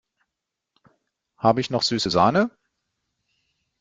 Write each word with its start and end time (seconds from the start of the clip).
Habe 1.37 1.61
ich 1.61 1.69
noch 1.69 1.83
süße 1.83 2.09
Sahne? 2.09 2.49